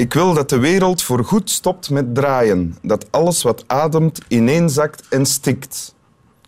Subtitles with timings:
[0.00, 5.26] Ik wil dat de wereld voorgoed stopt met draaien, dat alles wat ademt ineenzakt en
[5.26, 5.94] stikt.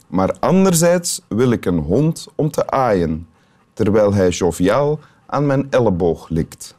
[0.07, 3.29] Maar anderzijds wil ik een hond om te aaien,
[3.73, 6.77] terwijl hij joviaal aan mijn elleboog likt.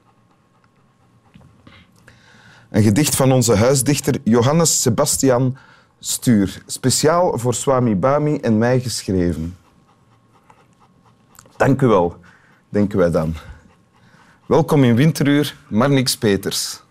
[2.70, 5.58] Een gedicht van onze huisdichter Johannes Sebastian
[6.00, 9.58] Stuur, speciaal voor Swami Bami en mij geschreven.
[11.58, 12.16] Dank u wel,
[12.70, 13.36] denken wij dan.
[14.46, 16.82] Welkom in Winteruur, Marnix Peters.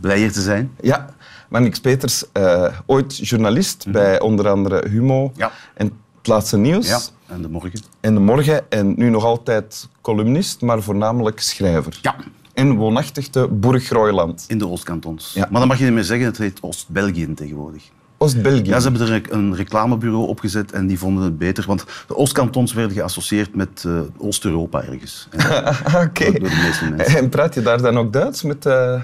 [0.00, 0.72] Blij hier te zijn.
[0.80, 1.14] Ja,
[1.48, 4.02] Marnix Peters, uh, ooit journalist mm -hmm.
[4.02, 5.52] bij onder andere Humo ja.
[5.74, 5.86] en
[6.16, 6.88] het laatste nieuws.
[6.88, 7.80] Ja, en de morgen.
[8.00, 8.70] En de morgen.
[8.70, 11.98] En nu nog altijd columnist, maar voornamelijk schrijver.
[12.02, 12.16] Ja.
[12.54, 13.48] En woonachtig te.
[14.48, 15.32] In de Oostkantons.
[15.34, 15.48] Ja.
[15.50, 17.90] Maar dan mag je niet meer zeggen, het heet Oost-België tegenwoordig.
[18.18, 18.68] Oost-België?
[18.68, 21.64] Ja, ze hebben er een reclamebureau opgezet en die vonden het beter.
[21.66, 25.28] Want de Oostkantons werden geassocieerd met uh, Oost-Europa ergens.
[25.86, 26.04] Oké.
[26.04, 26.32] Okay.
[26.32, 27.18] Door de meeste mensen.
[27.18, 29.02] En praat je daar dan ook Duits met, uh,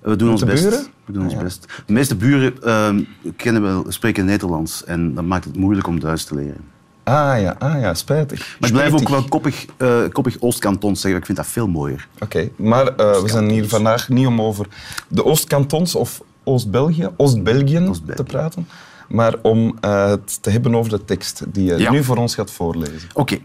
[0.00, 0.62] we doen ons de best.
[0.62, 0.86] buren?
[1.04, 1.66] We doen ons best.
[1.86, 3.04] De meeste buren uh,
[3.36, 6.70] kennen wel, spreken Nederlands en dat maakt het moeilijk om Duits te leren.
[7.04, 8.56] Ah ja, ah, ja spijtig.
[8.60, 11.20] Maar ik blijf ook wel koppig, uh, koppig Oostkantons zeggen.
[11.20, 12.08] Ik vind dat veel mooier.
[12.14, 12.52] Oké, okay.
[12.56, 14.66] maar uh, we zijn hier vandaag niet om over
[15.08, 18.68] de Oostkantons of Oost-België, Oost-België Oost te praten,
[19.08, 21.90] maar om uh, het te hebben over de tekst die je Ja.
[21.90, 23.08] nu voor ons gaat voorlezen.
[23.14, 23.38] Oké.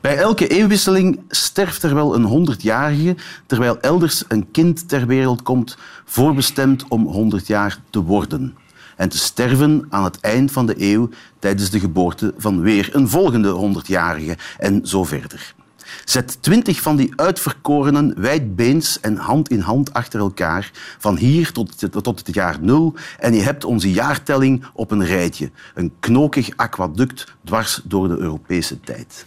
[0.00, 5.76] Bij elke eeuwwisseling sterft er wel een honderdjarige, terwijl elders een kind ter wereld komt,
[6.04, 8.56] voorbestemd om honderd jaar te worden.
[8.96, 13.08] En te sterven aan het eind van de eeuw tijdens de geboorte van weer een
[13.08, 15.54] volgende honderdjarige en zo verder.
[16.04, 22.02] Zet twintig van die uitverkorenen wijdbeens en hand in hand achter elkaar, van hier tot,
[22.02, 25.50] tot het jaar nul, en je hebt onze jaartelling op een rijtje.
[25.74, 29.26] Een knokig aquaduct dwars door de Europese tijd.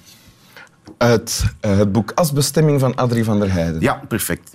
[0.98, 3.82] Uit uh, het boek Asbestemming van Adrie van der Heijden.
[3.82, 4.54] Ja, perfect.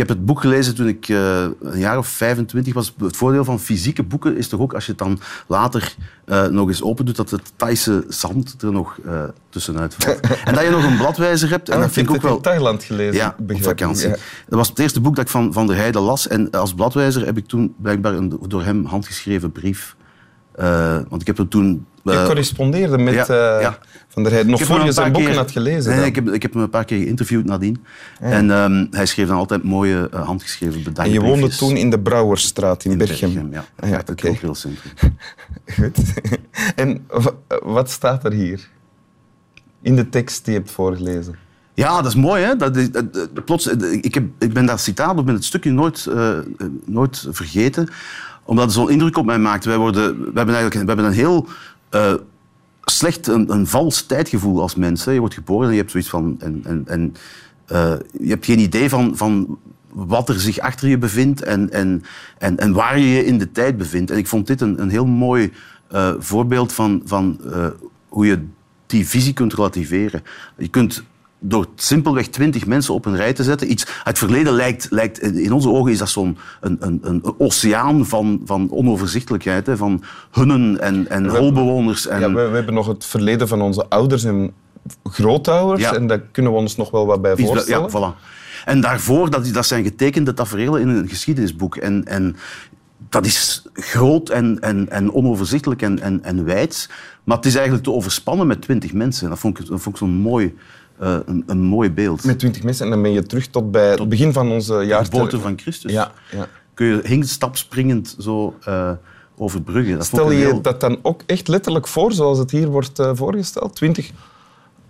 [0.00, 2.94] Ik heb het boek gelezen toen ik uh, een jaar of 25 was.
[2.98, 5.94] Het voordeel van fysieke boeken is toch ook, als je het dan later
[6.26, 10.20] uh, nog eens opendoet, dat het Thaise zand er nog uh, tussenuit valt.
[10.44, 11.68] en dat je nog een bladwijzer hebt.
[11.68, 12.36] En Ah, dat vind ik ook wel...
[12.36, 13.14] in Thailand gelezen.
[13.14, 14.08] Ja, op vakantie.
[14.08, 14.16] Ja.
[14.48, 16.28] Dat was het eerste boek dat ik van Van der Heijden las.
[16.28, 19.96] En als bladwijzer heb ik toen blijkbaar een door hem handgeschreven brief...
[21.08, 21.86] Want ik heb er toen...
[22.02, 23.78] Je correspondeerde met ja, ja.
[24.08, 25.96] Van der Heijden, nog Ik voor je zijn boeken keer- had gelezen.
[25.96, 27.84] Nee, ik, heb, ik heb hem een paar keer geïnterviewd nadien.
[28.20, 31.24] En um, hij schreef dan altijd mooie uh, handgeschreven en bedankbriefjes.
[31.30, 33.32] je woonde toen in de Brouwersstraat in, in Berchem.
[33.32, 33.52] Berchem.
[33.52, 34.22] Ja, Ah, ja, het oké.
[34.26, 34.92] cultureel centrum.
[35.76, 35.98] Goed.
[36.74, 38.68] en wa- wat staat er hier?
[39.82, 41.34] In de tekst die je hebt voorgelezen.
[41.74, 42.56] Ja, dat is mooi, hè?
[42.56, 43.66] Dat is, dat- dat- plots,
[44.00, 46.38] ik, heb, ik ben dat citaat, of ben het stukje nooit, uh,
[46.84, 47.88] nooit vergeten,
[48.44, 49.64] omdat het zo'n indruk op mij maakt.
[49.64, 51.48] Wij, worden, we hebben eigenlijk we hebben een heel
[51.90, 52.14] uh,
[52.84, 55.12] slecht, een, een vals tijdgevoel als mensen.
[55.12, 56.36] Je wordt geboren en je hebt zoiets van...
[56.38, 57.14] En, en, en,
[57.72, 59.58] uh, je hebt geen idee van, van
[59.88, 62.02] wat er zich achter je bevindt en, en,
[62.38, 64.10] en, en waar je je in de tijd bevindt.
[64.10, 65.52] En ik vond dit een, een heel mooi
[65.92, 67.40] uh, voorbeeld van, van
[68.08, 68.44] hoe je
[68.86, 70.22] die visie kunt relativeren.
[70.56, 71.04] Je kunt
[71.40, 73.70] door simpelweg twintig mensen op een rij te zetten.
[73.70, 78.06] Iets het verleden lijkt, lijkt in onze ogen is dat zo'n een, een, een oceaan
[78.06, 79.66] van, van onoverzichtelijkheid.
[79.66, 82.06] Hè, van hunnen en, en holbewoners.
[82.06, 84.52] En, Ja, we, we hebben nog het verleden van onze ouders en
[85.04, 85.82] grootouders.
[85.82, 85.94] Ja.
[85.94, 87.90] En daar kunnen we ons nog wel wat bij voorstellen.
[87.90, 88.38] Ja, voilà.
[88.64, 91.76] En daarvoor, dat, dat zijn getekende tafereelen in een geschiedenisboek.
[91.76, 92.36] En, en
[93.08, 96.88] dat is groot en, en, en onoverzichtelijk en, en, en wijd.
[97.24, 99.28] Maar het is eigenlijk te overspannen met twintig mensen.
[99.28, 100.56] Dat vond ik, dat vond ik zo'n mooi,
[101.02, 102.24] uh, een, een mooi beeld.
[102.24, 104.84] Met twintig mensen en dan ben je terug tot bij het begin van onze de
[104.84, 105.04] jaar.
[105.04, 105.92] geboorte van Christus.
[105.92, 106.48] Ja, ja.
[106.74, 108.90] Kun je hingstapspringend zo uh,
[109.36, 109.96] overbruggen.
[109.96, 113.10] Dat Stel je heel dat dan ook echt letterlijk voor, zoals het hier wordt uh,
[113.14, 113.74] voorgesteld?
[113.74, 114.10] Twintig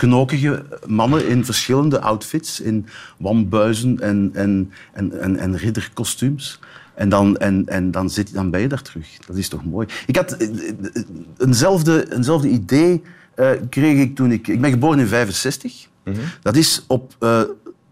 [0.01, 2.87] knokige mannen in verschillende outfits, in
[3.19, 6.61] wambuizen en, en, en, en, en ridderkostuums.
[6.95, 9.07] En dan, en, en dan, zit, dan ben je daar terug.
[9.27, 9.87] Dat is toch mooi.
[10.07, 10.49] Ik had eh,
[11.39, 13.03] eenzelfde, eenzelfde idee
[13.37, 14.49] uh, kreeg ik toen ik...
[14.49, 15.89] Ik ben geboren in 65.
[16.05, 16.17] Mhm.
[16.43, 17.43] Dat is op uh,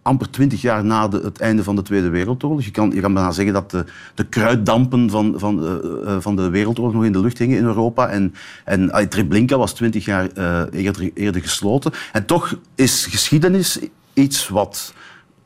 [0.08, 2.64] amper twintig jaar na de, het einde van de Tweede Wereldoorlog.
[2.64, 3.84] Je kan, je kan bijna zeggen dat de,
[4.14, 5.70] de kruiddampen van, van, uh,
[6.04, 8.08] uh, van de Wereldoorlog nog in de lucht hingen in Europa.
[8.08, 8.34] En,
[8.64, 11.92] en uh, Treblinka was twintig jaar uh, eerder, eerder gesloten.
[12.12, 13.78] En toch is geschiedenis
[14.14, 14.94] iets wat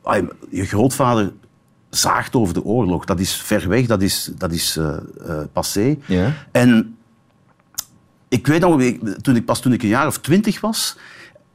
[0.06, 0.16] uh,
[0.50, 1.32] je grootvader
[1.90, 3.04] zaagt over de oorlog.
[3.04, 4.78] Dat is ver weg, dat is, dat is
[5.52, 5.96] passé.
[6.06, 6.32] Ja.
[6.52, 6.96] En
[8.28, 8.82] ik weet nog,
[9.20, 10.96] toen ik, pas toen ik een jaar of twintig was...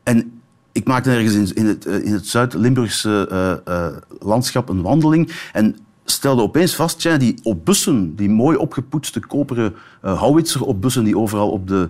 [0.03, 0.36] En
[0.77, 3.87] ik maakte ergens in, het, in het Zuid-Limburgse uh, uh,
[4.19, 5.75] landschap een wandeling en
[6.05, 9.75] stelde opeens vast, ja, die op bussen, die mooi opgepoetste koperen
[10.05, 11.89] uh, houwitser op bussen die overal op de,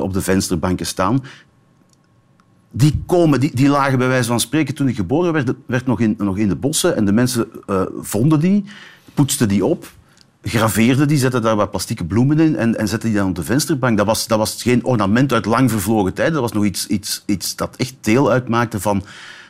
[0.00, 1.22] op de vensterbanken staan,
[2.70, 6.00] die komen, die, die lagen bij wijze van spreken toen ik geboren werd, werd nog,
[6.00, 6.96] in, nog in de bossen.
[6.96, 8.64] En de mensen eh, vonden die,
[9.14, 9.90] poetsten die op,
[10.42, 13.42] graveerden die, zetten daar wat plastieke bloemen in en, en zetten die dan op de
[13.42, 13.96] vensterbank.
[13.96, 16.32] Dat was, dat was geen ornament uit lang vervlogen tijd.
[16.32, 19.04] Dat was nog iets, iets, iets dat echt deel uitmaakte van,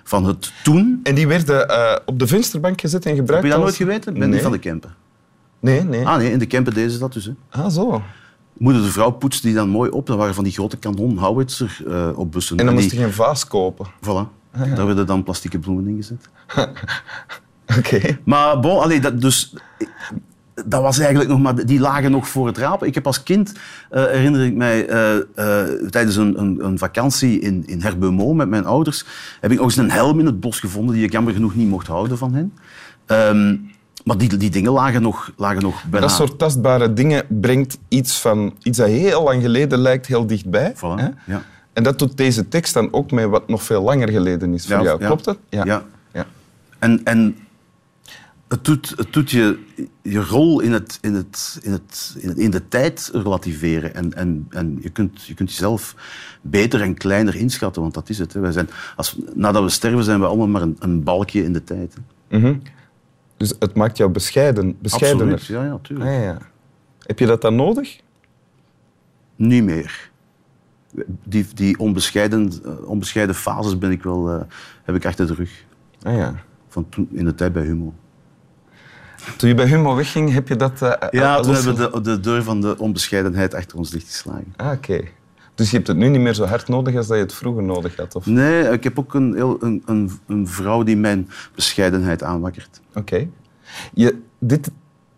[0.05, 1.01] van het toen.
[1.03, 4.13] En die werden eh, op de vensterbank gezet en gebruikt Heb je dat nooit geweten?
[4.13, 4.39] Ik ben nee.
[4.39, 4.95] niet van de Kempen.
[5.61, 6.07] Nee, nee.
[6.07, 7.25] Ah nee, in de Kempen deden ze dat dus.
[7.25, 7.33] Hè.
[7.51, 8.03] Ah, zo.
[8.53, 10.07] Moeder de vrouw poetste die dan mooi op.
[10.07, 12.57] Dat waren van die grote kanon-howitzer eh, op bussen.
[12.57, 13.87] En dan moest je een vaas kopen.
[13.87, 14.37] Voilà.
[14.75, 16.29] Daar werden dan plastieke bloemen in gezet.
[17.79, 18.19] Oké.
[18.25, 19.55] Maar bon, allee, dat, dus,
[20.67, 21.67] dat was eigenlijk nog maar...
[21.67, 22.87] Die lagen nog voor het rapen.
[22.87, 23.53] Ik heb als kind,
[23.91, 25.25] eh, herinner ik mij, eh, eh,
[25.91, 29.05] tijdens een, een, een vakantie in, in Herbeumont met mijn ouders,
[29.41, 31.69] heb ik nog eens een helm in het bos gevonden die ik jammer genoeg niet
[31.69, 32.53] mocht houden van hen.
[33.07, 33.57] Ehm,
[34.05, 36.07] maar die, die dingen lagen nog, lagen nog bijna...
[36.07, 40.73] Dat soort tastbare dingen brengt iets van iets dat heel lang geleden lijkt heel dichtbij.
[40.77, 41.09] Voilà, hè?
[41.25, 41.43] ja.
[41.73, 44.77] En dat doet deze tekst dan ook met wat nog veel langer geleden is voor
[44.77, 45.01] Ja, jou.
[45.01, 45.07] ja.
[45.07, 45.39] Klopt dat?
[45.49, 45.65] Ja.
[45.65, 45.85] ja.
[46.79, 47.37] En, en
[48.49, 49.59] het doet, het doet je,
[50.03, 53.95] je rol in, het, in, het, in, het, in, de tijd relativeren.
[53.95, 55.95] En, en, en je, kunt, je kunt jezelf
[56.43, 58.33] beter en kleiner inschatten, want dat is het.
[58.33, 58.41] Hè.
[58.41, 61.65] Wij zijn, als, nadat we sterven zijn we allemaal maar een, een balkje in de
[61.65, 61.95] tijd.
[62.29, 62.39] Hè.
[62.39, 62.57] Mhm.
[63.37, 65.33] Dus het maakt jou bescheiden, bescheidener.
[65.33, 66.11] Absoluut, ja, ja, tuurlijk.
[66.11, 66.39] Ah, ja.
[66.99, 68.01] Heb je dat dan nodig?
[69.37, 70.11] Niet meer.
[71.25, 74.41] Die, die onbescheiden, eh, onbescheiden fases ben ik wel, eh,
[74.83, 75.65] heb ik achter de rug.
[76.03, 76.35] Ah, ja.
[76.69, 77.95] Van toen, in de tijd bij Humo.
[79.37, 80.83] Toen je bij Humo wegging, heb je dat...
[80.83, 84.55] eh, Ja, eh, toen hebben we de, de deur van de onbescheidenheid achter ons dichtgeslagen.
[84.57, 85.01] Ah, oké.
[85.55, 87.63] Dus je hebt het nu niet meer zo hard nodig als dat je het vroeger
[87.63, 88.15] nodig had?
[88.15, 88.27] Of...
[88.27, 92.81] Nee, ik heb ook een, heel, een, een, een vrouw die mijn bescheidenheid aanwakkert.
[92.95, 93.29] Oké.
[93.95, 94.71] Je, dit,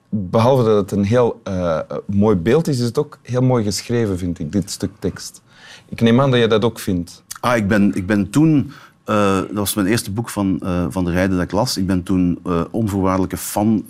[0.09, 4.19] behalve dat het een heel eh, mooi beeld is, is het ook heel mooi geschreven,
[4.19, 5.43] vind ik, dit stuk tekst.
[5.89, 7.25] Ik neem aan dat je dat ook vindt.
[7.41, 8.73] Ah, ik ben, ik ben toen...
[9.11, 11.77] eh, dat was mijn eerste boek van, eh, van de rijden dat ik las.
[11.77, 13.85] Ik ben toen eh, onvoorwaardelijke fan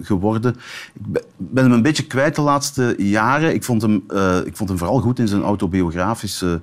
[0.00, 0.56] geworden.
[0.92, 3.54] Ik ben, hem een beetje kwijt de laatste jaren.
[3.54, 3.94] Ik vond hem,
[4.44, 6.60] ik vond hem vooral goed in zijn autobiografische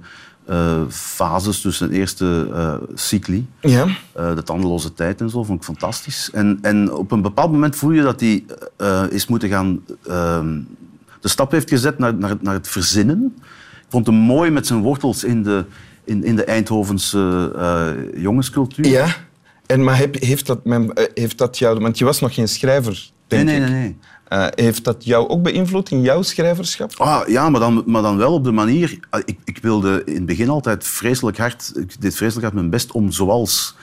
[0.89, 1.61] fases.
[1.61, 2.49] Dus zijn eerste
[2.93, 3.47] cycli.
[3.61, 3.87] Ja.
[4.13, 6.29] De tandeloze tijd en zo, vond ik fantastisch.
[6.33, 8.45] En, en op een bepaald moment voel je dat hij
[9.09, 9.81] is moeten gaan...
[10.07, 10.59] ehm,
[11.19, 13.33] de stap heeft gezet naar, naar, naar het verzinnen.
[13.71, 15.65] Ik vond hem mooi met zijn wortels in de,
[16.03, 18.87] in, in de Eindhovense eh, jongenscultuur.
[18.87, 19.15] Ja.
[19.65, 20.83] En, maar heb, heeft, dat, eh,
[21.13, 21.79] heeft dat jou...
[21.79, 23.73] Want je was nog geen schrijver, nee, denk nee, ik.
[23.73, 23.81] nee.
[23.81, 23.97] nee.
[24.27, 26.93] Eh, heeft dat jou ook beïnvloed in jouw schrijverschap?
[26.97, 28.99] Ah, ja, maar dan, maar dan wel op de manier...
[29.09, 31.71] ah, Ik, ik wilde in het begin altijd vreselijk hard...
[31.75, 33.75] Ik deed vreselijk hard mijn best om zoals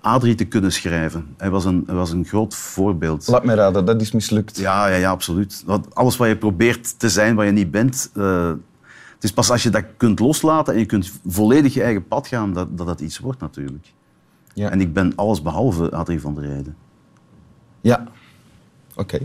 [0.00, 1.26] Adrie te kunnen schrijven.
[1.36, 3.26] Hij was een, hij was een groot voorbeeld.
[3.26, 4.58] Laat me raden, dat is mislukt.
[4.58, 5.62] Ja, ja, ja absoluut.
[5.66, 8.10] Want alles wat je probeert te zijn wat je niet bent...
[9.22, 12.26] het is pas als je dat kunt loslaten en je kunt volledig je eigen pad
[12.26, 13.92] gaan, dat dat, dat iets wordt natuurlijk.
[14.54, 14.70] Ja.
[14.70, 16.76] En ik ben alles behalve Adrie van der Rijden.
[17.80, 18.08] Ja.
[18.94, 19.18] Oké.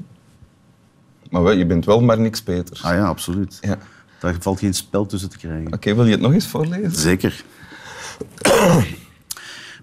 [1.29, 2.83] Maar wel, je bent wel maar niks beters.
[2.83, 3.57] Ah ja, absoluut.
[3.61, 3.77] Ja.
[4.19, 5.73] Daar valt geen spel tussen te krijgen.
[5.73, 6.95] Oké, wil je het nog eens voorlezen?
[6.95, 7.43] Zeker.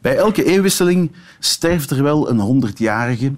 [0.02, 3.32] Bij elke eeuwwisseling sterft er wel een honderdjarige,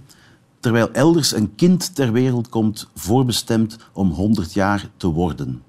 [0.61, 5.63] terwijl elders een kind ter wereld komt voorbestemd om honderd jaar te worden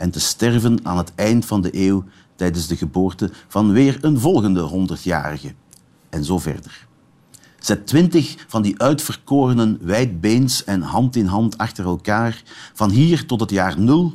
[0.00, 2.04] en te sterven aan het eind van de eeuw
[2.36, 5.54] tijdens de geboorte van weer een volgende honderdjarige.
[6.08, 6.86] En zo verder.
[7.58, 12.42] Zet twintig van die uitverkorenen wijdbeens en hand in hand achter elkaar,
[12.74, 14.14] van hier tot het jaar nul,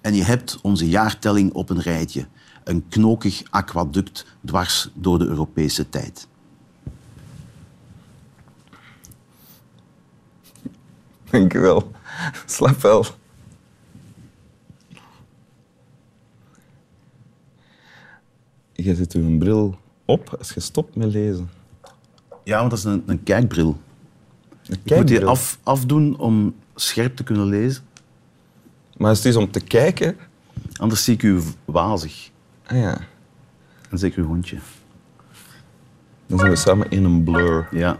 [0.00, 2.26] en je hebt onze jaartelling op een rijtje.
[2.64, 6.28] Een knokig aquaduct dwars door de Europese tijd.
[11.30, 11.90] Dank je wel.
[12.46, 13.04] Slap wel.
[18.80, 21.50] Je zet je een bril op als je stopt met lezen.
[22.44, 23.66] Ja, want dat is een, een kijkbril.
[23.68, 23.76] Een
[24.60, 25.28] Je moet die kijkbril.
[25.28, 27.82] af, afdoen om scherp te kunnen lezen.
[28.96, 30.16] Maar als het is om te kijken...
[30.76, 32.30] Anders zie ik u wazig.
[32.66, 32.98] Ah ja,
[33.90, 34.58] En zeker uw hondje.
[36.26, 37.68] dan zijn we samen in een blur.
[37.70, 37.98] Ja.